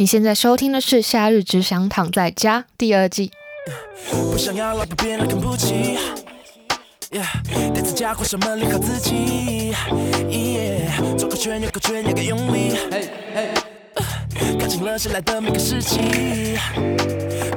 [0.00, 3.30] 你现在收听的是《夏日只想躺在家》第二季。
[4.32, 5.98] 不想要老不起。
[7.94, 9.74] 家伙什么联合自己。
[11.18, 12.78] 转个圈，又个圈，也该用力。
[14.58, 16.56] 看清了谁来的每个时期。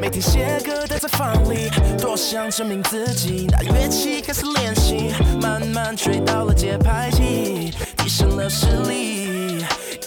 [0.02, 3.48] 每天写歌待在房里，多想证明自己。
[3.50, 9.43] 拿乐器开始练习，慢慢追到了节拍器，提升了实力。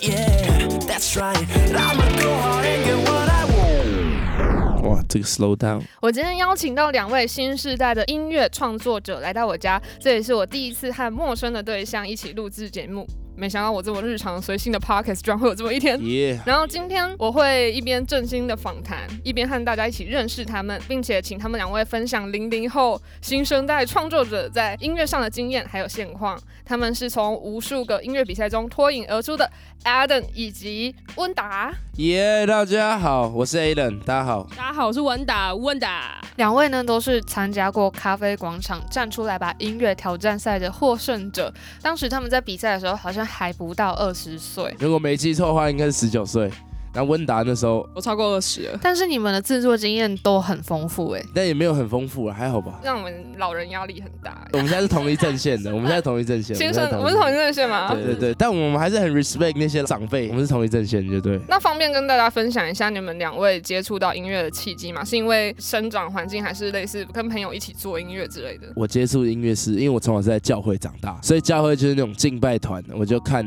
[0.02, 1.36] Yeah, that's right.
[1.74, 4.82] I'ma go hard and get what I want.
[4.82, 5.82] 哇，这个 slow down。
[6.00, 13.06] 我今天邀请到两位新世代的音乐创作者来到我家，这也是我第一次和陌生的对象一起录制节目。
[13.38, 16.00] 没想到我这么日常随性的 podcast 居然会有这么一天。
[16.46, 26.40] 然后今天我会一边正经的访谈，一边和大家一起认识他们，并且请他们两位分享零零后新生代创作者在音乐上的经验还有现况。
[26.64, 29.48] 他们是从无数个音乐比赛中脱颖而出的
[29.84, 31.72] Adam 以及温达。
[31.96, 34.00] 耶，yeah, 大家好，我是 Adam。
[34.00, 35.54] 大家好，大家好，我是温达。
[35.54, 41.52] 温达，两位呢都是参加过咖啡广场站出来吧音乐挑战赛的获胜者。
[41.82, 46.50] 当时他们在比赛的时候好像还不到二十岁，如果没记错的话，应该是十九岁。
[46.96, 52.80] 那温达那时候我超过二十了，但是你们的制作经验都很丰富哎，但也没有很丰富啊，还好吧。
[52.82, 54.48] 让我们老人压力很大。
[54.52, 56.56] 我们现在是同一阵线的， 我们现在同一阵线。
[56.56, 57.92] 先生，我们是同一阵线吗？
[57.92, 61.38] 对对对，但我们还是很 respect 那些长辈，我们是同一阵线，就对。
[61.48, 65.04] 那方便跟大家分享一下你们两位接触到音乐的契机吗？
[65.04, 68.68] 是因为生长环境，还是类似跟朋友一起做音乐之类的？
[68.74, 73.46] 我接触音乐是因为我从小是在教会长大，所以教会就是那种敬拜团，我就看。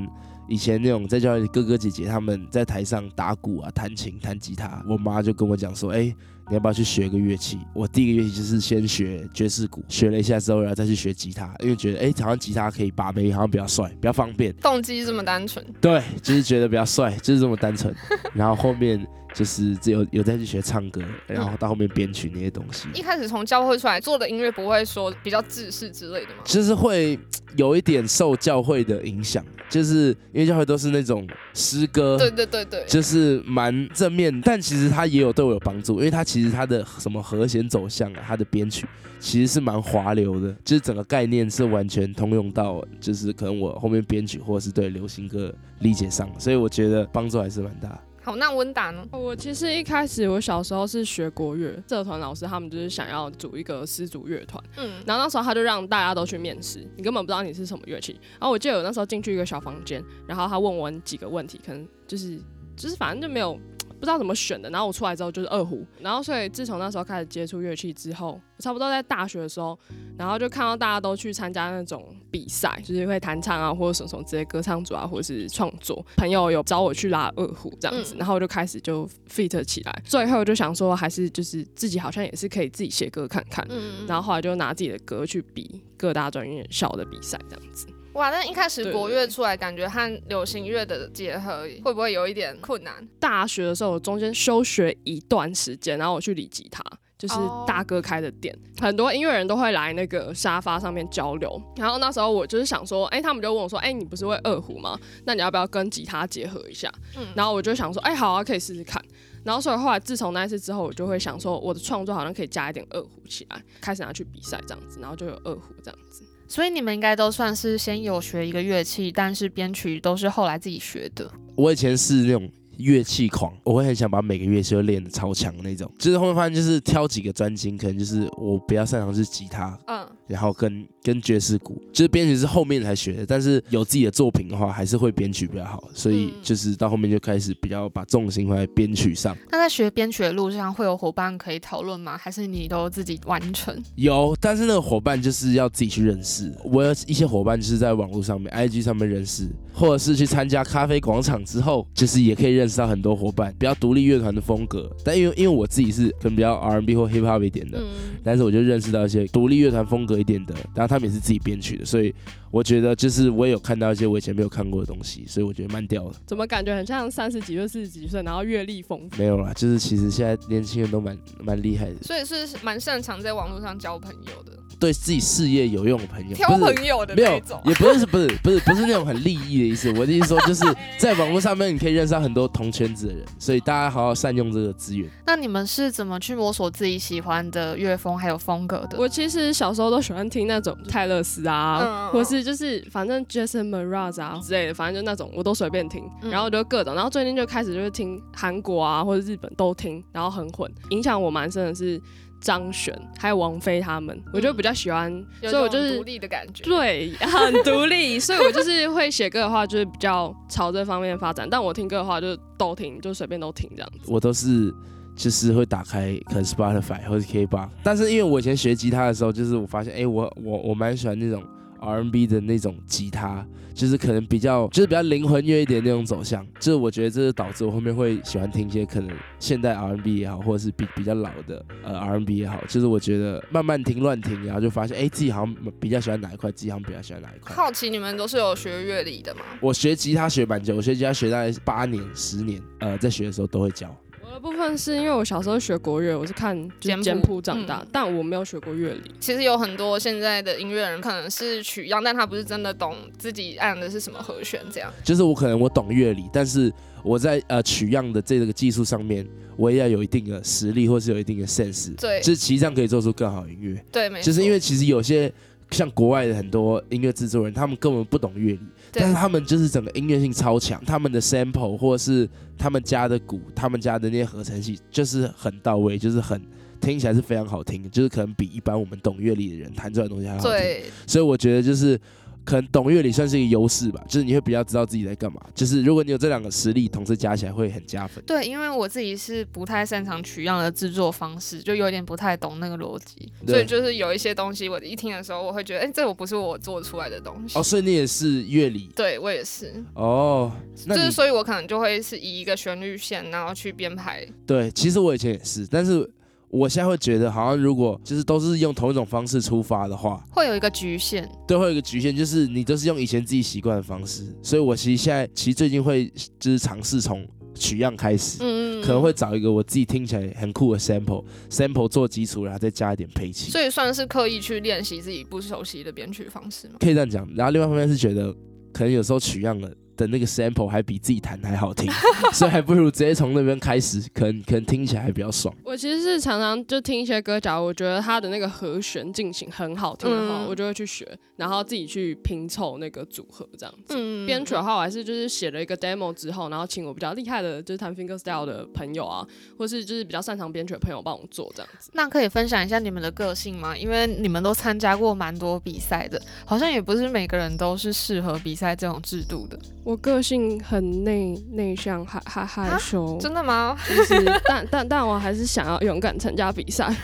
[0.49, 6.15] 以前那种在教会哥哥姐姐他们在台上打鼓啊、弹琴、弹吉他，我妈就跟我讲说：“哎、欸，
[6.47, 14.53] 你要不要去学个乐器？”我第一个乐器就是先学爵士鼓，学了一下之后，然后再去学吉他，因为觉得哎、欸，好像吉他可以把妹，好像比较帅，比较方便。
[14.55, 15.63] 动机这么单纯？
[15.79, 17.93] 对，就是觉得比较帅，就是这么单纯。
[18.33, 19.07] 然后后面。
[19.35, 22.89] 就是只有有再去学唱歌，然后到后面编曲那些东西。
[22.95, 26.41] 一开始从教会出来做的音乐，不会说比较自式之类的吗？
[26.43, 27.17] 就是会
[27.55, 34.41] 有一点受教会的影响，就是因为教会都是那种诗歌，对对对对，就是蛮正面。
[34.41, 38.85] 但其实它也有对我有帮助，因为它其实它的什么和弦走向啊，它的编曲
[39.19, 47.99] 其实是蛮滑流的，就是整个概念是完全通用到，就是可能我后面编曲或者是对流行歌理解上，所以我觉得帮助还是蛮大。
[48.29, 49.03] 好，那温达呢？
[49.11, 58.19] 我其实一开始我小时候是学国乐，社团老师他们就是想要组一个丝竹乐团，嗯，然后那时候他就让大家都去面试，你根本不知道你是什么乐器。
[58.33, 62.39] 然后我记得我那时候进去一个小房间，然后他问我几个问题，可能就是
[62.77, 63.59] 就是反正就没有。
[63.99, 69.77] 不知道怎么选的，然后我出来之后就是二胡，然后所以自从那时候开始接触乐器之后，我差不多在大学的时候，
[70.17, 76.03] 然后就看到大家都去参加那种比赛，就是会弹唱啊，或者什么什么这些歌唱组啊，或者是创作。
[76.15, 80.01] 朋友有找我去拉二胡这样子，然后我就开始就 fit 起来。
[80.05, 83.67] 最后就想说，还是就是自己好像也是可以自己写歌看看，
[84.07, 87.87] 然后后来就拿自己的歌去比各大专业校的比赛这样子。
[88.13, 93.07] 哇，那一开始国乐出来，感觉和流行乐的结合会不会有一点困难？
[93.19, 96.83] 大学的时候，我中间休学一段时间，然后我去理吉他，
[97.17, 97.35] 就是
[97.67, 101.61] 大哥开的店，很多音乐人都会来那个沙发上面交流。
[101.77, 104.99] 然后那时候我就是想说，哎，他们就问我说，哎，你不是会二胡吗？
[105.25, 106.91] 那你要不要跟吉他结合一下？
[107.15, 109.01] 嗯，然后我就想说，哎，好啊，可以试试看。
[109.45, 116.23] 然后所以后来自从那一次之后，我就会想说，我的创作好像可以加一点二胡起来，开始拿去比赛这样子，然后就有二胡这样子。
[116.49, 121.31] 所以你们应该都算是先有学一个乐器，但是编曲都是后来自己学的。
[121.55, 122.49] 我以前是那种。
[122.79, 125.91] 乐器狂，我会很想把每个乐器都练得超强的那种。
[125.99, 133.25] 就是后面发现，就是挑几个专精，可能就是我比较擅长是吉他，嗯，然后跟跟爵士鼓，就是编曲是后面才学的。
[133.25, 135.83] 但是有自己的作品的话，还是会编曲比较好。
[135.93, 139.37] 所以就是到后面就开始比较把重心放在编曲上。
[139.51, 142.17] 那在学编曲的路上，会有伙伴可以讨论吗？
[142.17, 143.77] 还是你都自己完成？
[143.95, 146.51] 有，但是那个伙伴就是要自己去认识。
[146.63, 152.79] 我有一些伙伴就是在网络上面，IG 上面认识，或者是去参加咖啡广场之后，就是也可以认识。
[152.79, 157.87] 到很多伙伴比较独立乐团的风格，但因为因为我自己是可能比较 R&B 或 Hip Hop 一点的，嗯、
[158.23, 162.13] 但是我就认识到一些独立乐团风格一点的，然后他们也是自己编曲的，所以
[162.51, 166.15] 我觉得就是我也有看到一些我以前没有看过的东西，所以我觉得蛮屌的。
[166.25, 169.17] 怎么感觉很像三十几岁、四十几岁，然后阅历丰富？
[169.17, 174.57] 没有啦，就是其实现在年轻人都蛮蛮厉害的，所以是蛮擅长在网络上交朋友的。
[174.79, 179.91] 对自己事业有用的朋友，挑朋友的那种，没有，也不是不是不是不是那种很利益的意思。
[179.99, 180.63] 我的意思说，就是
[180.97, 185.09] 在网络上面你可以认识到很多同圈子的人，所以大家好好善用这个资源。
[185.25, 188.97] 那你们是怎么去摸索自己喜欢的乐风还有风格的？
[188.97, 202.01] 我其实小时候都喜喜欢听那种泰勒斯啊，嗯、或是就是反正 Jason Mraz 啊之类的，反正就那种我都随便听，然后就各种，然后最近就开始就是听韩国啊或者日本都听，然后很混，影响我蛮深的是。
[202.41, 211.45] 张悬还有王菲他们，我就比较喜欢，嗯、所以我就是独立的感觉，对， 很独立，所以我就是会写歌的话，就是比较朝这方面发展。
[211.51, 214.09] 但我听歌的话，就都听，就随便都听这样子。
[214.09, 214.73] 我都是
[215.17, 221.43] 就是会打开可能 Spotify 或者 KKBOX，但是因为我以前学吉他的时候，就是我发现，哎、欸，我我我蛮喜欢那种。
[221.79, 237.55] R&B 的那种吉他，就是可能比较，就是比较灵魂乐一点那种走向，就是我觉得这是导致我后面会喜欢听一些可能现代 R&B 也好，或者是比比较老的呃 R&B 也好，就是我觉得慢慢听乱听，然后就发现，哎、欸，自己好像比较喜欢哪一块，自己好像比较喜欢哪一块。
[237.55, 239.41] 好奇你们都是有学乐理的吗？
[239.61, 243.95] 我学吉他学蛮久，我学吉他学大概八年、十年，呃，在学的时候都会教。
[244.37, 249.11] 部分是因为我小时候学国乐，我是看简谱长大，嗯、但我没有学过乐理。
[249.17, 254.91] 其实有很多现在的音乐人可能是取样，但他不是真的懂自己按的是什么和弦，这样。
[255.05, 256.69] 就是我可能我懂乐理，但是
[257.01, 261.95] 我在呃取样的这个技术上面，我也要有一定的实力，或是有一定的 sense。
[261.95, 263.81] 对，就是其实这样可以做出更好的音乐。
[263.89, 264.25] 对，没错。
[264.25, 265.31] 就是因为其实有些
[265.71, 268.59] 像国外的很多音乐制作人，他们根本不懂乐理。
[268.91, 276.41] 但是他们就是整个音乐性超强，他们的 sample 或者是他们家的鼓，他们家的那些合成器就是很到位，就是很
[276.79, 280.51] 听起来是非常好听，就是可能比一般我们懂乐理的人弹出来的东西还好听。
[280.51, 281.99] 对，所以我觉得就是。
[282.43, 285.39] 可能懂乐理算是一个优势吧，就是你会比较知道自己在干嘛。
[285.53, 288.23] 就是如果你有这两个实力，同时加起来会很加分。
[288.25, 297.57] 对，因为我自己是不太擅长取样的制作方式，就有点不太懂那个逻辑，所以就是有一些东西我一听的时候，我会觉得，哎、欸，这我不是我做出来的东西。
[297.57, 298.89] 哦，所以你也是乐理？
[298.95, 299.71] 对，我也是。
[299.93, 300.51] 哦，
[300.87, 304.27] 就是所以，我可能就会是以一个旋律线，然后去编排。
[304.45, 306.09] 对，其实我以前也是，但是。
[306.49, 311.29] 我现在会觉得，好像如果就是都是用同一种方式出发的话，会有一个局限。
[311.47, 314.23] 对，会有一个局限，就是你都是用以前自己习惯的方式。
[314.41, 323.51] 所以我其实现在其实最近会就是尝试从取样开始，嗯嗯，可能会找一个我自己听起来很酷的 sample，sample 做基础，然后再加一点配器。
[323.51, 326.75] 所以算是刻意去练习自己不熟悉的编曲方式吗？
[326.79, 327.27] 可以这样讲。
[327.35, 328.33] 然后另外一方面是觉得，
[328.73, 329.69] 可能有时候取样了。
[329.99, 331.91] 的那个 sample 还比自己弹还好听，
[332.31, 335.53] 所以还不如直接从那边开始，可能可能听起来还比较爽。
[335.65, 341.05] 我其实是常常就听一些歌，假如我觉得他的那个和弦进行很好听的话，嗯、我就会去学，
[341.35, 343.95] 然后自己去拼凑那个组合这样子。
[343.97, 351.91] 嗯、编曲的话，我还是就是写了一个 demo 之后，然后请我比较厉害的，就是弹 fingerstyle 的朋友啊，或是就是比较擅长编曲的朋友帮我做这样子。
[351.93, 353.75] 那可以分享一下你们的个性吗？
[353.77, 359.59] 因为你们都参加过蛮多比赛的，好像也不是每个人都是适合比赛这种制度的。
[359.89, 363.17] 我个性很内内向，害害害羞。
[363.19, 363.75] 真的吗？
[363.87, 366.95] 就是，但但但我还是想要勇敢参加比赛。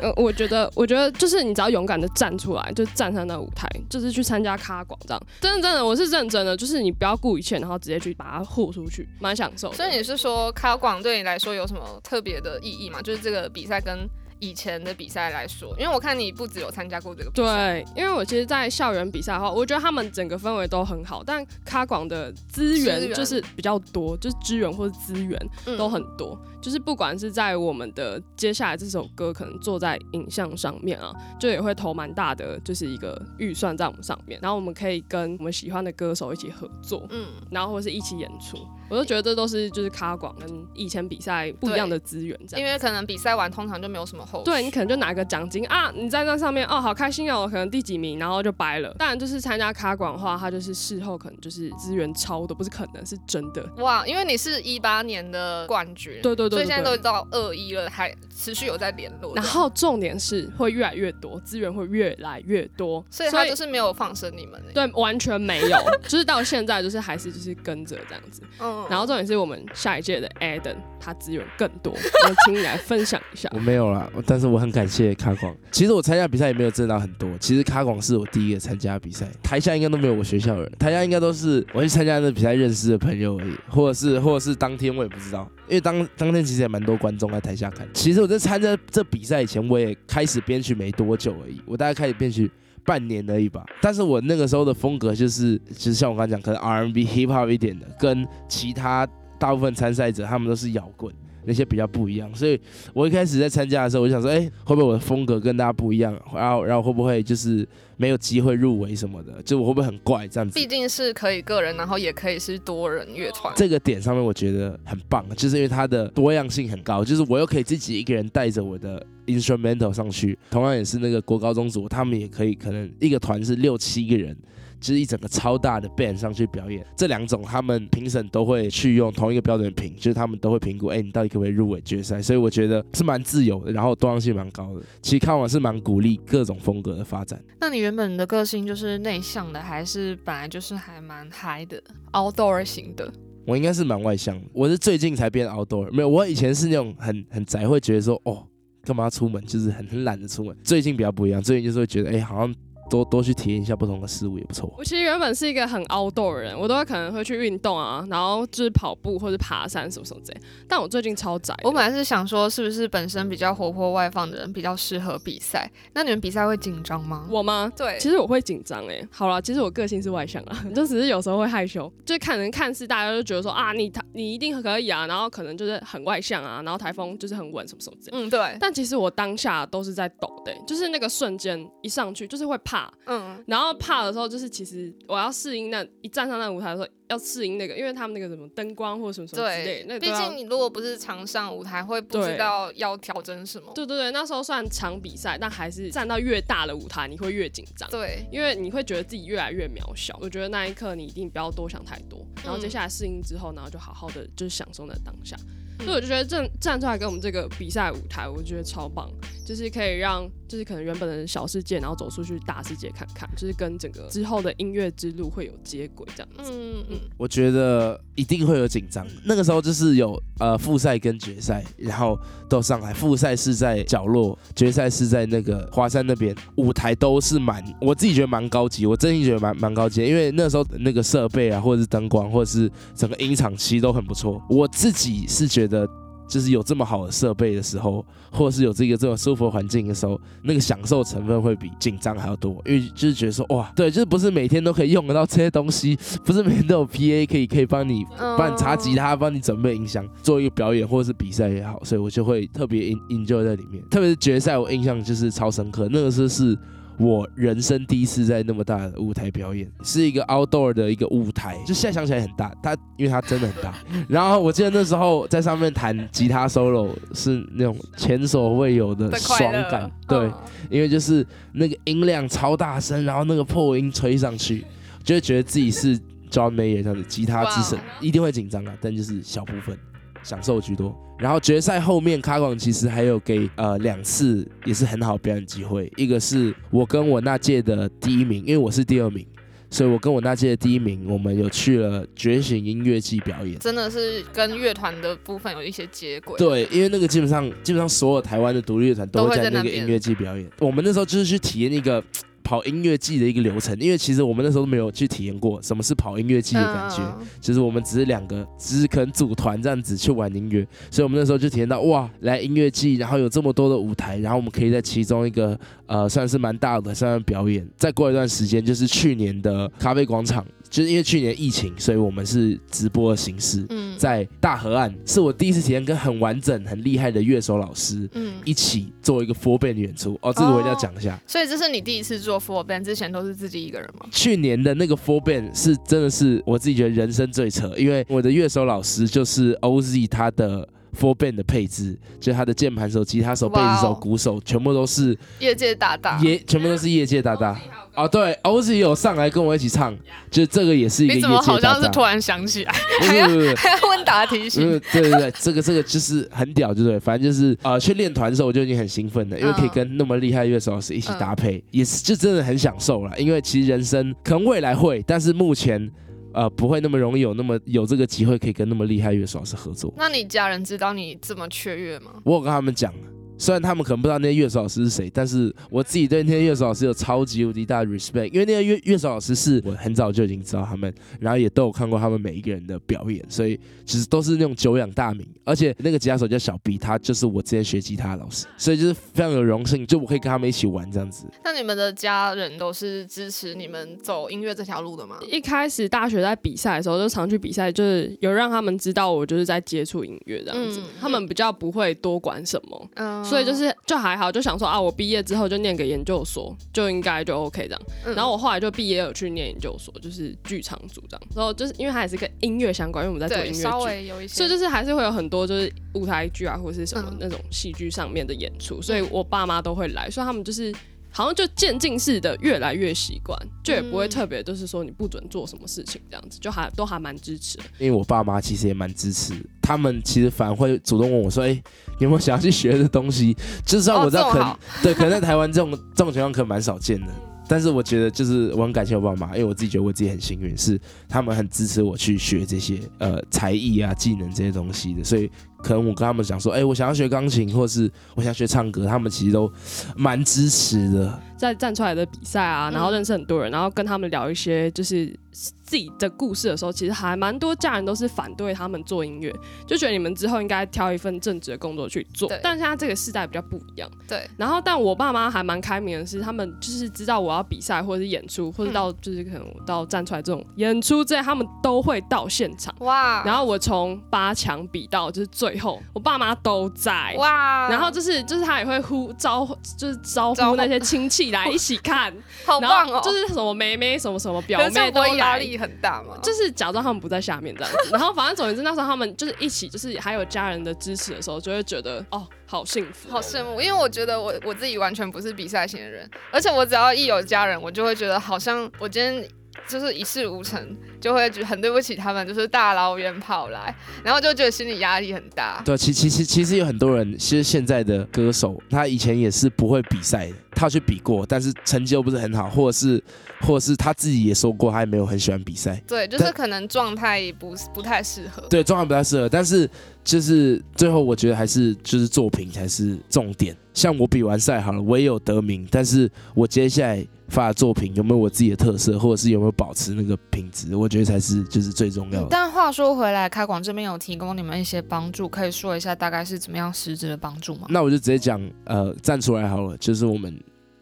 [0.00, 5.22] 呃，我觉得，我觉得就是你只要勇敢的站出来，就站上那舞台，就是去参加咖广这样。
[5.38, 9.70] 真的真的，我是认真的，就是你不要顾一切，然后直接去把它豁出去，蛮享受。
[9.74, 13.02] 所以你是说咖广对你来说有什么特别的意义吗？
[13.02, 14.08] 就是这个比赛跟。
[14.40, 17.84] 以前的比赛来说，因为我看你不只有参加过这个比赛。
[17.84, 25.38] 对，因为我其实，在校园比赛的话，我觉得他们整个氛围都很好，但卡广的资源就是比较多，就是资源或者资源
[25.78, 26.36] 都很多。
[26.60, 38.58] 就是不管是在我们的接下来这首歌可能做在影像上面啊，就也会投蛮大的就是一个预算在我们上面，然后我们可以跟我们喜欢的歌手一起合作，嗯，然后或是一起演出，
[38.90, 48.94] 我都觉得这都是就是卡广跟以前比赛不一样的资源这样，因为可能比赛完通常就没有什么后续，对，你可能就拿个奖金啊，你在那上面哦好开心哦，可能第几名，然后就掰了。
[48.98, 53.66] 当然就是参加卡广的话，它就是事后可能就是资源超的，不是可能是真的。
[53.78, 56.49] 哇，因为你是一八年的冠军，对对。
[56.50, 59.34] 所以现在都到二一了，还持续有在联络。
[59.34, 64.60] 然后重点是会越来越多，资源会越来越多，所以他就是没有放生你们。
[64.74, 68.42] 对，完全没有， 就是到现在就是还是就是跟着这样子。
[68.58, 68.86] 嗯。
[68.88, 73.48] 然后重点是我们下一届的 Adam，他资源更多，我请你来分享一下。
[73.54, 75.54] 我没有啦，但是我很感谢卡广。
[75.70, 85.48] 其实我参加比赛也没有挣到很多，其实卡广是我第一个参加比赛，台下应该都没有我学校的人，台下应该都是我去参加那比赛认识的朋友而已，或者是或者是当天我也不知道。
[85.70, 87.88] 因为当当天其实也蛮多观众在台下看。
[87.94, 92.50] 其实我在参加这比赛以前，我也开始编曲没多久而已，我大概开始编曲
[92.84, 93.64] 半年而已吧。
[93.80, 99.06] 但是我那个时候的风格就是，其实像我刚才讲，可能 R&B、Hip Hop 一点的，跟其他
[99.38, 102.34] 大部分参赛者他们都是摇滚，那些比较不一样。
[102.34, 102.60] 所以
[102.92, 106.12] 我一开始在参加的时候，我就想说，哎、欸，会不会我的风格跟大家不一样？
[106.34, 107.66] 然后然后会不会就是
[107.96, 109.42] 没有机会入围什么的？
[109.42, 110.54] 就我会不会很怪这样子？
[110.54, 113.52] 毕竟是可以个人，然后也可以是多人乐团。
[113.56, 124.36] 这个点上面我觉得很棒，就是因为它的多样性很高，就是我又可以自己一个人带着我的 instrumental 上去，同样也是那个国高中组，他们也可以可能一个团是六七个人。
[124.80, 132.20] 就是一整个超大的 band 上去表演，这两种他们评审都会去用同一个标准评，就是他们都会评估，哎、欸，你到底可不可以入围决赛？
[132.22, 134.80] 所以我觉得是蛮自由的，然后多样性蛮高的。
[135.02, 137.40] 其实看完是蛮鼓励各种风格的发展。
[137.60, 141.82] 那你原本的个性就是内向的，还是本来就是还蛮嗨的
[142.12, 143.12] outdoor 型的？
[143.46, 148.46] 我应该是蛮外向，我是最近才变 outdoor，没有，我以前是那种很很宅，会觉得说，哦，
[148.84, 150.56] 干嘛要出门，就是很很懒得出门。
[150.62, 152.54] 最近比较不一样，最近就是会觉得，哎、欸，好像。
[152.90, 154.70] 多多去体验一下不同的事物也不错。
[154.76, 160.40] 我其实原本是一个很 outdoor 的人，我都会可能会去运动啊，然后就是跑步或者爬山什么什么之类。
[160.68, 161.54] 但我最近超宅。
[161.62, 165.70] 我本来是想说，是不是本身比较活泼外放的人比较适合比赛？
[165.94, 167.26] 那你们比赛会紧张吗？
[167.30, 167.72] 我吗？
[167.76, 169.00] 对，其实我会紧张哎。
[169.10, 178.16] 好了，其实我个性是外向啊，就只是有时候会害羞，就看人看似大家都觉得说啊，你你一定可以啊，然后可能就是很外向啊，然后台风就是很稳什么什么之类。
[178.16, 178.56] 嗯，对。
[178.58, 183.70] 但其实我当下都是在抖的，就是那个瞬间一上去就是会怕，嗯，然后。
[183.80, 189.64] 怕的时候，就是其实我要适应那一站上那舞台的时候，要适应那个，因为他们那个什么灯光或者什么什么之类。
[189.64, 193.72] 对，那毕竟你如果不是常上舞台，会不知道要调整什么。
[193.74, 197.88] 对对对，那时候算场比赛，但还是站到越大的舞台，你会越紧张。
[197.90, 200.18] 对，因为你会觉得自己越来越渺小。
[200.20, 205.36] 我觉得那一刻你一定不要多想太多，然后接下来适应之后，然后就好好的就是享受那当下。
[205.78, 209.10] 所以我就觉得站站出来跟我们这个比赛舞台，我觉得超棒，
[209.50, 216.52] 就是可以让就是可能原本的小世界，然后走出去大世界看看，就是跟整个之后的音乐之路会有接轨这样子。
[216.54, 222.16] 嗯嗯，我觉得一定会有紧张，那个时候就是有呃复赛跟决赛，然后
[222.48, 235.88] 都上来，复赛是在角落，决赛是在那个华山那边，舞台都是蛮，我自己觉得蛮高级，我真心觉得蛮蛮高级，因为那时候那个设备啊，或者是灯光，或者是整个音场其实都很不错，我自己是觉得。
[236.30, 256.56] 的，就是有这么好的设备的时候，或者是有这个这种舒服的环境的时候，那个享受成分会比紧张还要多，因为就是觉得说，哇，对，就是不是每天都可以用得到这些东西，不是每天都有 PA 可以可以帮你帮你插吉他，帮你准备音响，做一个表演或者是比赛也好，所以我就会特别 enjoy 在里面，特别是决赛，我印象就是超深刻，那个时候是。
[257.00, 263.74] 我人生第一次在那么大的舞台表演，是一个 outdoor 的一个舞台，就现在想起来很大，它因为它真的很大。
[264.06, 270.30] 然后我记得那时候在上面弹吉他 solo 是那种前所未有的爽感， 对，
[270.68, 274.62] 因为就是那个音量超大声，然后那个破音吹上去，
[275.02, 275.98] 就会觉得自己是
[276.30, 279.74] John Mayer 这样的吉他之神，一定会紧张啊，但就是小部分。
[280.22, 289.26] 享受居多，然后决赛后面卡广其实还有给呃两次也是很好表演机会，一个是我跟我那届的第一名，因为我是第二名，
[289.70, 296.36] 所以我跟我那届的第一名，我们有去了觉醒音乐季表演，真的是跟乐团的部分有一些接轨。
[296.38, 302.02] 对，因为那个基本上基本上所有台湾的独立乐团都会在那个音乐季表演，我们那时候就是去体验一个。
[302.42, 307.02] 跑音乐季的一个流程，因为其实我们那时候都没有去体验过什么是跑音乐季的感觉，
[307.40, 317.66] 其实我们只是两个，只是可能组团这样子去玩音乐，所以我们那时候就体验到哇，来音乐季，然后有这么多的舞台，然后我们可以在其中一个呃算是蛮大的上面表演。
[317.76, 320.44] 再过一段时间就是去年的咖啡广场。
[320.70, 330.18] 就是因为去年疫情，所以我们是直播的形式，嗯在大河岸，是我第一次体验跟很完整、很厉害的乐手老师，嗯一起做一个 full band 的演出。
[330.22, 331.20] 哦，这个我一定要讲一下。
[331.26, 334.06] 所以这是你第一次做 full band，之前都是自己一个人吗？
[334.12, 340.66] 去年的那个 full band 是真的是我自己觉得人生最扯，因为我的乐手老师就是 OZ 他的
[341.00, 347.58] full band 的配置，就他的键盘手、吉他手、贝斯手、鼓手，全部都是业界大大，也全部都是业界大大。
[347.94, 349.96] 哦，对，OZ 有上来跟我一起唱，
[350.30, 351.34] 就这个也是一个业界大大。
[351.34, 352.72] 你怎么好像是突然想起来？
[353.00, 353.26] 还要
[353.56, 354.80] 还要问答题型？
[354.92, 357.00] 对对对，这个这个就是很屌，对不对？
[357.00, 363.18] 反正就是呃，去练团的时候我就已经很兴奋了，因为可以跟那么厉害的乐手老师一起搭配，嗯、也是就真的很享受了。
[363.18, 365.90] 因为其实人生可能未来会，但是目前
[366.32, 369.92] 呃不会那么容易有那么有这个机会可以跟那么厉害乐手老师合作。
[369.96, 372.12] 那你家人知道你这么雀跃吗？
[372.24, 372.92] 我有跟他们讲。
[373.40, 385.26] 虽然他们可能不知道那些乐手老师是谁，但是我自己对那些乐手老师有超级无敌大的 respect，因为那些乐乐手老师是我很早就已经知道他们，然后也都有看过他们每一个人的表演，所以其实都是那种久仰大名。
[385.42, 391.24] 而且那个吉他手叫小 B，他就是我之前学吉他的老师，所以就是非常有荣幸，就我可以跟他们一起玩这样子。
[391.42, 395.16] 那你们的家人都是支持你们走音乐这条路的吗？
[395.32, 407.80] 一开始大学在比赛的时候就常去比赛，就是有让他们知道我就是在接触音乐这样子，嗯、他们比较不会多管什么，嗯，所以就是就还好，就想说啊，我毕业之后就念个研究所，就应该就 OK 这样。
[408.04, 411.22] 嗯、然后我后来就毕业有去念研究所，就是剧场组这样。
[411.34, 420.74] 然后就是因为它也是跟音乐相关，因为我们在做音乐剧，稍微有一些，所以就是还是会有很多就是舞台剧啊或者是什么那种戏剧上面的演出，嗯、所以我爸妈都会来，所以他们就是。
[421.10, 427.58] 好像就渐进式的越来越习惯，就也不会特别就是说你不准做什么事情这样子，就还都还蛮支持。
[427.78, 431.62] 因为我爸妈其实也蛮支持，他们其实反而会主动问我说：“哎、欸，
[431.98, 433.36] 你有没有想要去学的东西？”
[433.66, 437.12] 就是说我知道可能、哦、对，可能在台湾这种 这种情况可能蛮少见的。
[437.48, 445.30] 但是我觉得就是我很感谢我爸妈，因为我自己觉得我自己很幸运，是他们很支持我去学这些呃才艺啊、技能这些东西的，所以。
[445.62, 449.50] 可能我跟他们讲说，哎、欸，我想要学钢琴，或是我想学唱歌，他们其实都
[449.96, 451.20] 蛮支持的。
[451.36, 459.34] 在站出来的比赛啊，然后认识很多人，然后跟他们聊一些就是自己的故事的时候，其实还蛮多家人都是反对他们做音乐，
[459.66, 462.28] 就觉得你们之后应该挑一份正职的工作去做。
[462.28, 463.90] 对但现在这个时代比较不一样。
[464.06, 464.28] 对。
[464.36, 472.74] 然后，但我爸妈还蛮开明的是，他们就是知道我要比赛或者是演出，或者到就是可能到站出来这种演出这样，他们都会到现场。
[472.80, 473.24] 哇。
[473.24, 477.14] 然后我从八强比到就是最后，我爸妈都在。
[477.16, 477.68] 哇。
[477.70, 479.46] 然后就是就是他也会呼招，
[479.78, 481.30] 就是招呼那些亲戚。
[481.30, 482.12] 来一起看，
[482.44, 483.00] 好棒哦！
[483.04, 487.90] 就是什么妹妹、什么什么表妹都压力很大嘛，就是假装他们不在下面这样子。
[487.92, 493.60] 然后反正总之那时候他们就是一起，就是还有家人的支持的时候，就会觉得哦，好幸福，好羡慕。
[493.60, 499.24] 因为我觉得我我自己完全不是比赛型的人，而且我只要一有家人，我就会觉得好像我今天。
[499.70, 503.72] 就是一事无成，就会很对不起他们，就是大老远跑来，
[504.02, 505.62] 然后就觉得心理压力很大。
[505.64, 513.02] 对，其其实其实有很多人，其实现在的歌手，他以前也是不会比赛的，他去比过，但是成绩又不是很好，或者是
[513.40, 515.80] 或者是他自己也说过，他也没有很喜欢比赛。
[515.86, 518.42] 对，就是可能状态不不太适合。
[518.50, 519.70] 对，状态不太适合，但是
[520.02, 523.56] 就是最后我觉得还是就是作品才是重点。
[523.72, 527.06] 像我比完赛好了，我也有得名，但是我接下来。
[527.30, 530.74] 发的作品有没有我自己的特色，或者是有没有保持那个品质？
[530.74, 532.26] 我觉得才是就是最重要的。
[532.28, 537.68] 但话说回来，开广这边有提供你们一些帮助，可以说一下大概是怎么样实质的帮助吗？
[537.68, 540.36] 那我就直接讲，呃，站出来好了，就是我们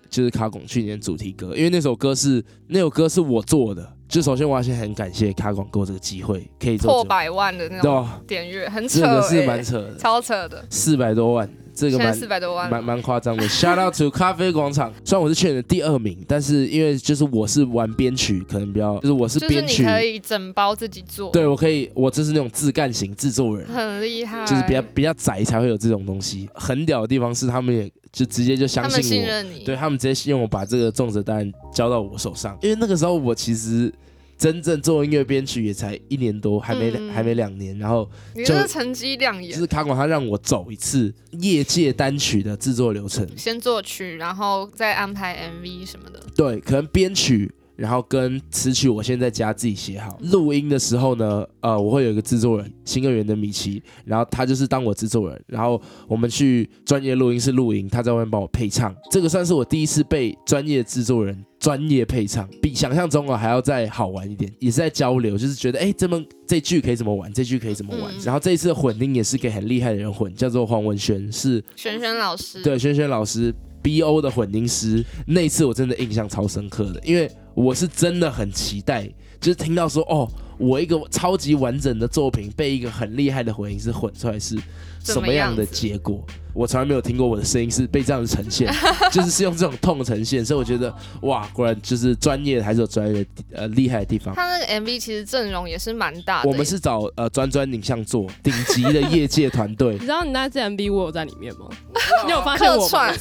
[0.09, 11.47] 就是卡广去年主题歌，因为那首歌是那首歌是我做的，就首先我要先很感谢卡广给我这个机会，可以做破百万的那种点阅，很扯，这个是蛮扯的，超扯的，四百多万。
[11.79, 13.47] 这个蛮四百多万，蛮蛮夸张的。
[13.49, 21.31] Shout out to 咖啡广场，虽然我是去年的第二名，但是因为就是我是玩编曲，可能比较就是我是编曲，可以整包自己做。
[21.31, 24.45] 对，我可以，我这是那种自干型制作人，很厉害。
[24.45, 26.49] 就是比较比较窄才会有这种东西。
[26.53, 29.65] 很屌的地方是，他们也就直接就相信我，他们信任你。
[29.65, 32.59] 对，他们直接信任我，把这个重责大任交到我手上。
[32.61, 33.93] 因为那个时候我其实。
[34.39, 39.53] 真正做音乐编曲也才一年多，还没、嗯、还没两年，然后你这个成绩亮眼。
[39.53, 46.23] 就是卡管他让我走一次业界单曲的制作流程，先作曲，然后再安排 MV 什么的。
[46.37, 50.17] 对，可能编曲，然后跟词曲，我现在家自己写好。
[50.31, 58.95] 录音的时候呢，呃，我会有一个制作人，新乐园的米奇，然后他就是当我制作人，然后我们去专业录音室录音，他在外面帮我配唱。
[59.11, 61.45] 这个算是我第一次被专业制作人。
[61.59, 68.15] 专业配唱比想象中啊还要再好玩一点，也是在交流，就是觉得哎，这么这句可以怎么玩，这句可以怎么玩。
[68.15, 75.05] 嗯、然后这一次的混音也是给很厉害的人混，叫做黄文轩，是轩轩老师，对，轩轩老师 BO 的混音师。
[75.27, 79.09] 那一次我真的印象超深刻的，因为我是真的很期待，
[79.41, 84.57] 就是听到说哦，我一个超级完整的作品被一个很厉害的混音师混出来是
[85.05, 86.25] 什么样的结果。
[86.55, 88.69] 我从来没有听过我的声音是被这样子呈现，
[89.13, 90.93] 就是是用这种痛呈现，所以我觉得
[91.23, 94.35] 哇，果然就是专业还是有专业呃厉害的地方。
[94.35, 96.49] 他那个 MV 其实阵容也是蛮大的。
[96.49, 99.93] 我们是找呃专专影像做顶级的业界团队。
[100.01, 101.69] 你知道你那支 MV 我有在里面吗？
[102.27, 102.89] 你有发现我？
[102.89, 103.15] 串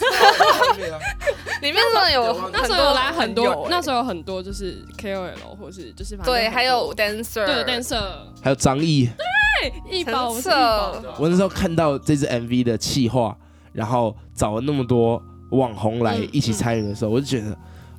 [1.62, 8.02] 里面真的有，那时候有来很多，那时候有很多就是 KOL 或是就是对，还有 dancer，对 dancer，
[8.42, 9.26] 还有张译，对。
[9.90, 10.30] 一宝，
[11.18, 13.36] 我那时候看到这支 MV 的企划，
[13.74, 17.58] 然后找了那么多网红来一起参与的时候，嗯、我就觉得，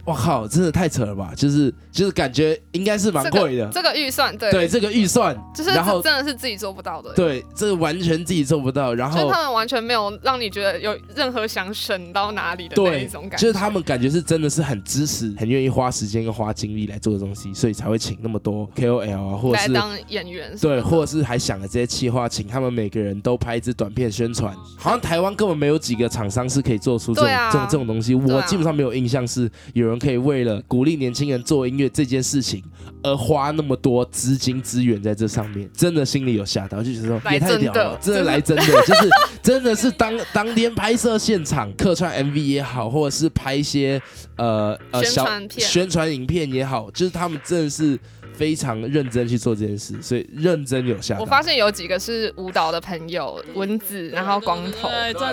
[0.08, 1.32] 哇靠，真的太扯了吧！
[1.36, 4.50] 就是就是感觉应该是蛮贵的，这个预、算对。
[4.50, 30.62] 对，这个预算就是然后真的是自己做不到的，对，这个完全自己做不到，然后就他们完全没有让你觉得有任何想省到哪里的那一种感觉，就是他们感觉是真的是很支持、很愿意花时间跟花精力来做的东西，所以才会请那么多 KOL 啊，或者是来当演员，对，或者是还想了这些企划，请他们每个人都拍一支短片宣传，好像台湾根本没有几个厂商是可以做出这种、啊、这种这种东西，我基本上没有印象是有人可以为了。
[30.68, 32.62] 鼓励年轻人做音乐这件事情，
[33.02, 39.08] 而花那么多资金资源在这上面，真的心里有吓到，就觉得说也太屌了，真的来真的， 就是
[39.42, 44.00] 真的是当当天拍摄现场客串 MV 也好，或者是拍一些
[44.36, 47.98] 呃呃小宣传影片也好，就是他们真的是。
[48.38, 51.18] 非常认真去做这件事，所以认真有效。
[51.18, 54.88] 我发现有几个是舞蹈的朋友，蚊子，然后光头，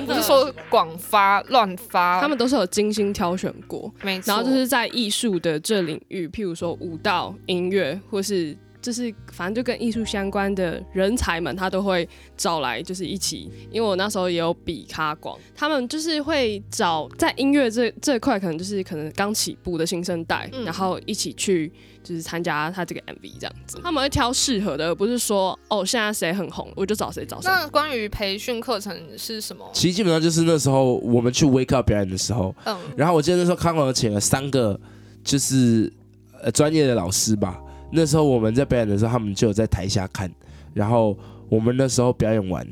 [0.08, 4.34] 不是说广发乱发，他们都是有精心挑选过，没错。
[4.34, 8.58] 然后就是在艺术的这领域，譬如说舞蹈、音乐，或是。
[8.86, 13.50] 就是反正就跟艺术相关的人才们，他都会找来，就是一起。
[13.72, 21.72] 因为我那时候也有比卡广，他们就是会找在音乐这这块，可能就是可能刚起步的新生代，嗯、然后一起去
[22.04, 23.80] 就是参加他这个 MV 这样子。
[23.82, 27.50] 他们会挑适合的，而不是说哦现在谁很红，我就找谁找谁。
[27.50, 29.68] 那关于培训课程是什么？
[29.74, 34.80] 其实基本上就是那时候我们去 Wake Up 表演的时候，嗯，然后我记得那时候康广请了三个
[35.24, 35.92] 就是
[36.44, 37.60] 呃专业的老师吧。
[37.96, 40.30] 那时候我们在表演的时候，他们就有在台下看，
[40.74, 42.68] 然后我们那时候表演完，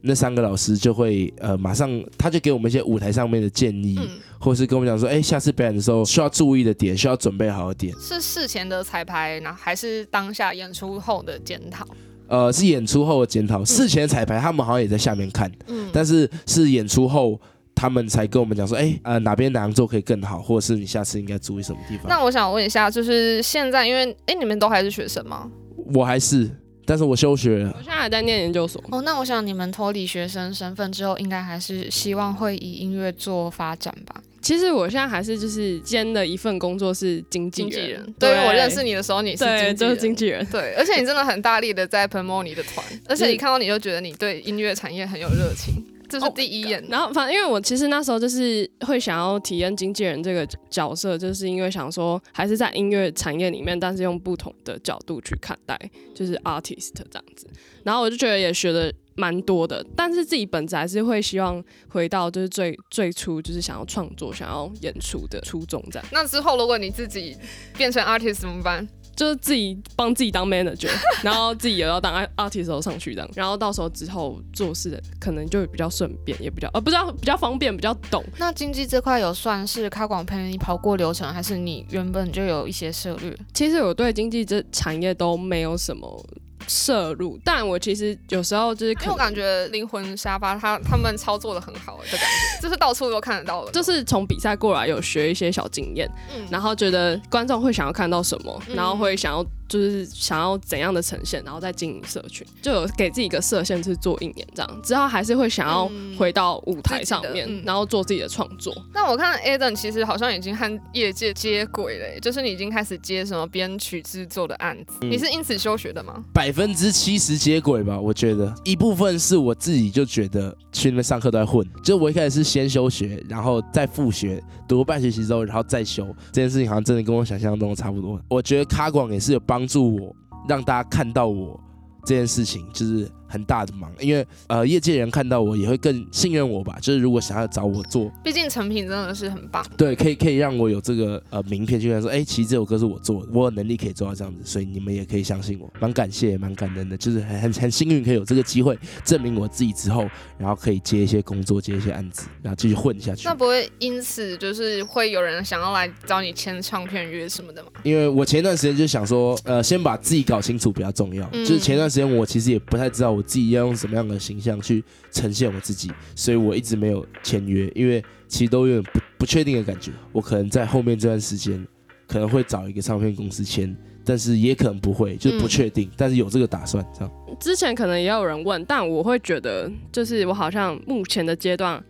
[0.00, 4.08] 那三个老师就会呃马上他就给我们一些舞台上面的建议，嗯、
[4.40, 7.94] 或是跟我们讲说，哎，下次表演的时候需要注意的点，需要准备好的点。
[8.00, 11.86] 是事前的彩排呢，还是当下演出后的检讨？
[12.28, 13.64] 呃，是演出后的检讨。
[13.64, 17.38] 事前彩排他们好像也在下面看，嗯，但是是演出后。
[17.74, 22.06] 他们才跟我们讲说，哎、欸，呃，哪边哪样做可以更好，或者是你下次应该注意什么地方？
[22.08, 25.50] 那我想问一下，就是现在，因为，哎、欸，你们都还是学生吗？
[25.94, 26.48] 我还是，
[26.84, 27.74] 但是我休学了。
[27.76, 28.82] 我现在还在念研究所。
[28.90, 34.22] 哦，那我想你们脱离学生身份之后，应该还是希望会以音乐做发展吧？
[34.40, 37.90] 其实我现在还是就是兼的一份工作是经纪人。
[37.90, 40.44] 人对，对我认识你的时候，你是经纪人，就是经纪人。
[40.46, 45.84] 对，而且你真的很大力的在 promote 你的团， 而且一看到你就觉得你对音乐产业很有热情。
[46.12, 55.78] 这是第一眼，oh、然后反正因为我其实那时候就是会想要体验经纪人这个角色，就是因为想说还是在音乐产业里面，但是用不同的角度去看待，
[56.14, 57.46] 就是 artist 这样子。
[57.82, 66.08] 然后我就觉得也学的蛮多的，但是自己本质还是会希望回到就是最最初就是想要创作、想要演出的初衷这样。
[66.12, 67.36] 那之后如果你自己
[67.76, 68.86] 变成 artist 怎么办？
[69.14, 70.90] 就是自己帮自己当 manager，
[71.22, 78.24] 然后自己也要当 artist 时候上去这样，然后到时候之后做事可能就会比较顺便，也比较呃不知道比较方便，比较懂。
[78.38, 83.36] 那经济这块有算是开广陪你跑过流程，还是你原本就有一些涉略？
[83.54, 86.24] 其实我对经济这产业都没有什么。
[86.68, 99.44] 摄入，但我其实有时候就是，因为我感觉灵魂沙发他他们操作的很好的感觉，就是到处都看得到的，就是从比赛过来有学一些小经验，嗯，然后觉得观众会想要看到什么，然后会想要。
[99.72, 108.74] 就是想要怎样的呈现，然后再经营社群，就有给自己一个设限，是做一年这样，之后还是会想要回到舞台上面，嗯、然后做自己的创作。
[108.92, 116.22] 那我看 Adam 其实好像已经和业界接轨了，就是你已经开始接什么编曲制作的案子，嗯、你是因此休学的吗？
[116.34, 128.20] 百分之七十接轨吧，我觉得一部分是我自己就觉得去那边上课都在混，就我一开始是先休学，然后再复学，读个半学期之后，然后再休，这件事情好像真的跟我想象中的差不多。
[128.28, 129.61] 我觉得卡广也是有帮。
[129.62, 130.16] 帮助我，
[130.48, 131.58] 让大家看到我
[132.04, 133.08] 这件事情，就是。
[133.32, 136.76] 很大的忙，因为呃，业界人看到我也会更信任我吧。
[136.82, 139.64] 就是如果想要找我做，毕竟成品真的是很棒。
[139.76, 145.72] 对，可以可以让我有这个呃名片，就跟他说，哎、欸，其实这首歌是我做的，我有能力可以做到这样子，所以你们也可以相信我。
[145.80, 153.26] 蛮感谢，蛮感恩的，就是很很 很幸运可以有这个机会证明我自己之后，然后可以接一些工作，接一些案子，然后继续混下去。
[153.26, 157.70] 那不会因此就是会有人想要来找你签唱片约什么的吗？
[157.84, 161.28] 因为我前段时间就想说，呃，先把自己搞清楚比较重要。
[161.32, 169.90] 嗯、就是前段时间我其实也不太知道我自己要用什么样的形象去呈现我自己，所以我一直没有签约，因为其实都有点不不确定的感觉。
[170.12, 171.66] 我可能在后面这段时间
[172.06, 175.90] 可能会找一个唱片公司签，但是也可能不会，就是不确定。
[175.96, 177.10] 但是有这个打算，这样。
[177.40, 181.82] 之前可能也有人问，但我会觉得，就是我好像目前的阶段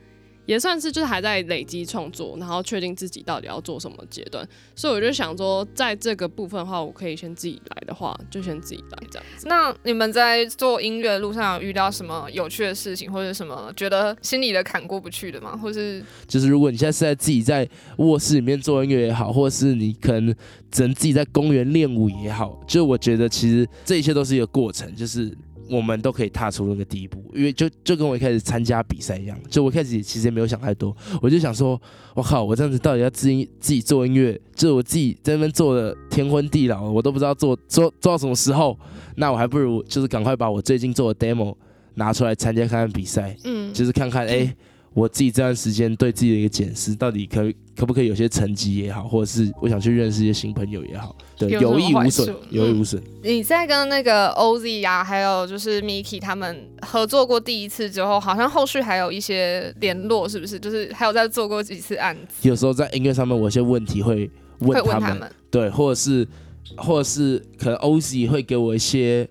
[0.46, 9.46] 也算是就是还在累积创作，然后确定自己到底要做什么阶段，所以我就想说，在这个部分的话，我可以先自己来的话，就先自己来这样子。
[9.48, 15.56] 那你们在做音乐的路上有遇到什么有趣的事情，或者什么觉得心里的坎过不去的吗？
[15.56, 20.34] 或是就是如果你现在是在自己在卧室里面做音乐也好，或者是你可能
[20.70, 25.32] 只能自己在公园练舞也好，就我觉得其实这一切都是一个过程，就是。
[25.76, 31.80] 我们都可以踏出那个第一步，因为就就跟我一开始参加比赛一样，就我一开始其实也没有想太多，我就想说，
[32.14, 38.78] 我靠，我这样子到底要自己自己做音乐，就我自己在那边做的天昏地老，我都不知道做做做到什么时候，
[39.16, 41.54] 那我还不如就是赶快把我最近做的 demo
[41.94, 44.30] 拿出来参加看看比赛，嗯，就是看看哎。
[44.30, 44.56] 欸
[44.94, 53.02] 我自己这段时间对自己的一个检视，到底可可不可以有些成绩也好，或者是我想去认识一些新朋友也好，对，有益无损，有益无损。
[53.22, 60.60] 你在跟那个 OZ 呀、啊，还有就是 Miki 他们合作过第一次之后，好像后续还有一些联络，是不是？
[60.60, 62.48] 就是还有在做过几次案子？
[62.48, 66.28] 有时候在音乐上面，我有些问题会问他们，他们对，或者是
[66.76, 69.26] 或者是可能 OZ 会给我一些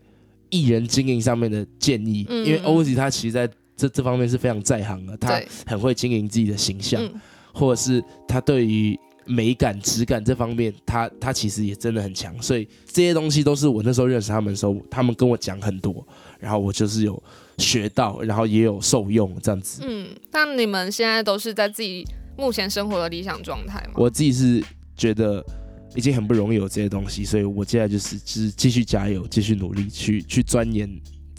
[0.49, 3.49] 艺人经营上面的建议，嗯、因为 OZ 他其实在。
[3.77, 7.11] 这这方面是非常在行的，他很会经营自己的形象，嗯、
[7.53, 12.39] 或者是他对于美感、质感这方面，他他其实也真的很强。
[12.41, 16.05] 所以这些东西都是我那时候认识他们的时候，他们跟我讲很多，
[16.39, 17.21] 然后我就是有
[17.57, 19.83] 学到，然后也有受用这样子。
[19.85, 23.93] 嗯，那你们现在都是在自己目前生活的理想状态吗？
[23.95, 24.63] 我自己是
[24.97, 25.45] 觉得
[25.95, 30.89] 已经很不容易有这些东西，所以我接下来就是就是继续加油，继续努力去去钻研。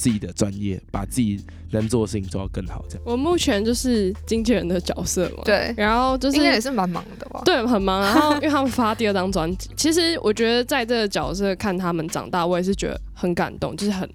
[0.02, 2.84] 自己的专业，把自己能做的事情做到更好。
[2.88, 5.44] 这样，我目前就是经纪人的角色嘛。
[5.44, 7.40] 对，然后就是应该也是蛮忙的吧？
[7.44, 8.00] 对，很忙。
[8.00, 14.10] 然后 因为他们发第二张专辑，其实我觉得在这个角色看他们长大，我也是觉得很感动，就是很，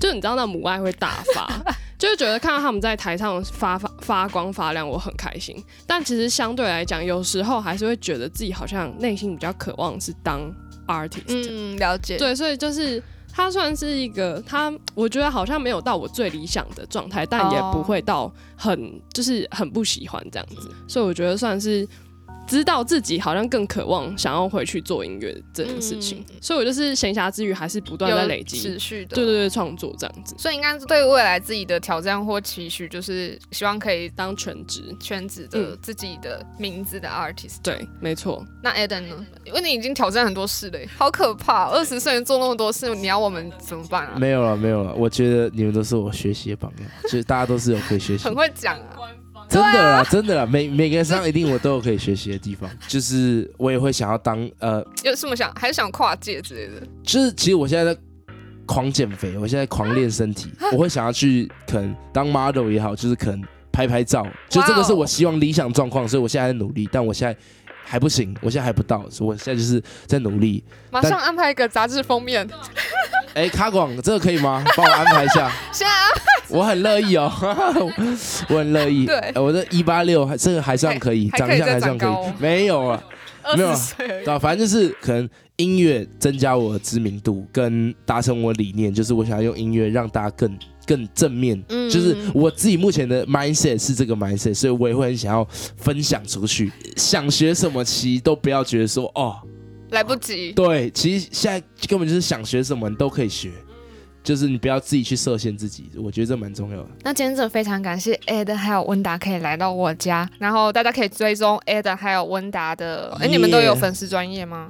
[0.00, 1.46] 就你知道那母爱会大发，
[1.98, 5.62] 就是觉得看到他们在台上发发发光发亮，我很开心。
[5.86, 10.50] 但其实相对来讲，有时候还是会觉得自己好像内心比较渴望是当
[10.86, 11.20] artist。
[11.26, 12.16] 嗯，了解。
[12.16, 13.02] 对，所以就是。
[13.36, 21.86] 他算是一个，他我觉得好像没有到我最理想的状态，但也不会到很就是很不喜欢这样子，所以我觉得算是。
[22.46, 30.34] 知道自己好像更渴望想要回去做音乐这件事情，嗯、所以我就是闲暇之余还是不断在累积持续的，对对对，创作这样子。
[30.38, 37.56] 所以应该对未来自己的挑战或期许，就是希望可以当全职全职的自己的名字的 artist。
[37.62, 38.44] 对，没错。
[38.62, 39.26] 那 Adam 呢？
[39.44, 41.68] 因为你已经挑战很多事了，好可怕！
[41.74, 44.18] 二十岁做那么多事，你要我们怎么办啊？
[44.18, 44.94] 没有了，没有了。
[44.94, 48.22] 我觉得你们都是我学习的榜样，就是大家都是有可以学习。
[48.28, 48.96] 很会讲啊。
[49.48, 56.86] 真的啦，真的啦，每每个人身上一定我都有可以学习的地方， 就是我也会想要当呃，有什么想还是想跨界之类的？
[57.02, 58.00] 就是其实我现在在
[58.66, 67.38] 狂减肥，我现在狂练身体，我会想要去可能当 model 也好，就是可能拍拍照，就这个是我希望理想状况，所以我现在在努力，但我现在
[67.84, 70.64] 还不行，我现在还不到，所以我现在就是在努力。
[70.90, 72.46] 马上安排一个杂志封面。
[73.36, 74.64] 哎、欸，卡广，这个可以吗？
[74.74, 75.52] 帮我安排一下。
[75.70, 76.22] 现在安排。
[76.48, 77.30] 我很乐意哦，
[78.48, 79.04] 我很乐意。
[79.04, 82.32] 对，欸、我这一八六还这个还算可以，长相还算可以。
[82.38, 83.02] 没有啊，
[83.54, 91.62] 没有啊，对，反正就是可能音乐增加我的知名度，跟达成我理念，就是我想要用音乐让大家更更正面。
[91.68, 95.46] 嗯，就是我自己目前的 mindset 是这个 mindset，所以我也会很想要
[95.76, 96.72] 分享出去。
[96.96, 99.36] 想学什么，其实都不要觉得说哦。
[99.90, 100.52] 来不及。
[100.52, 103.50] 对，其实现在根本就是想学什么你都可以学，
[104.22, 106.88] 就是你不要自己去设限自己，我觉得这蛮重要的。
[107.02, 114.68] 那今天真的非常感谢 Adam 还有温达可以来到我家，然后大家可以追踪 Adam 还有温达的，哎，你们都有粉丝专业吗？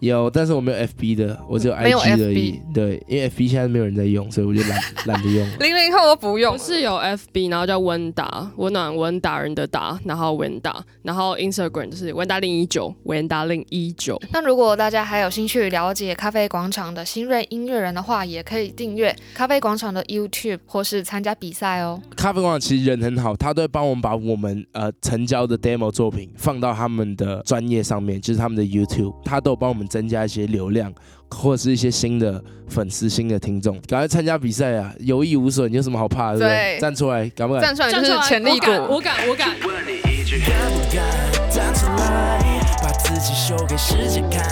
[0.00, 2.60] 有，但是我没有 FB 的，我只有 IG 而已。
[2.72, 5.48] 对，因为 FB 现在没有人在用，所以我就懒 懒得用。
[5.58, 14.20] 零零后都不用，是有 FB，然后叫温达，温暖温达人的达，然后温达，然后 Instagram 就是温达零一九，温达零一九。
[14.32, 22.00] 那如果大家还有兴趣了解咖啡广场的新锐音乐人的话，也可以订阅咖啡广场的 YouTube 或是参加比赛哦。
[22.16, 29.87] 咖啡广场其实人很好，他都会帮我们把我们呃成交的 demo 作品放到他们的专业上面，就是他们的 YouTube，他都有帮我们。
[29.88, 30.92] 增加一些流量，
[31.30, 34.92] 或者是一些新的粉丝、新的听众，赶快参加比赛啊！
[35.00, 36.38] 有益无损，有什么好怕的？
[36.38, 37.62] 对，对，站出来，敢不敢？
[37.62, 39.48] 站出来就是潜力股，我敢，我敢。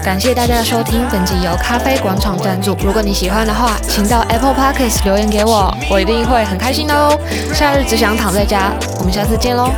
[0.03, 2.75] 感谢大家的收听，本集由咖啡广场赞助。
[2.85, 7.16] 如果你喜欢的话，请到 Apple Podcast 留言给我，我一定会很开心的哦。
[7.53, 9.70] 夏日只想躺在家，我们下次见喽。